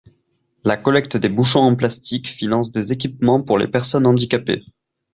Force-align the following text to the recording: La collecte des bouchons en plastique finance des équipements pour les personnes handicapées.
La 0.63 0.77
collecte 0.77 1.15
des 1.15 1.29
bouchons 1.29 1.59
en 1.59 1.75
plastique 1.75 2.27
finance 2.27 2.71
des 2.71 2.91
équipements 2.91 3.39
pour 3.43 3.59
les 3.59 3.67
personnes 3.67 4.07
handicapées. 4.07 4.65